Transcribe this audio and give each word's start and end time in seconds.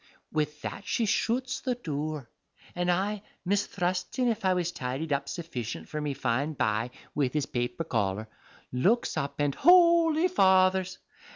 Wid 0.31 0.49
that 0.63 0.87
she 0.87 1.05
shoots 1.05 1.61
the 1.61 1.75
doore; 1.75 2.27
and 2.73 2.89
I, 2.89 3.21
misthrusting 3.45 4.29
if 4.29 4.43
I 4.43 4.55
was 4.55 4.71
tidied 4.71 5.13
up 5.13 5.29
sufficient 5.29 5.89
for 5.89 6.01
me 6.01 6.15
fine 6.15 6.53
buy 6.53 6.89
wid 7.13 7.35
his 7.35 7.45
paper 7.45 7.83
collar, 7.83 8.27
looks 8.73 9.15
up 9.15 9.35
and 9.39 9.53
Holy 9.53 10.27
fathers! 10.27 10.97